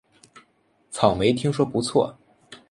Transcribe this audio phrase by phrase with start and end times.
[0.89, 2.17] 草莓听说不错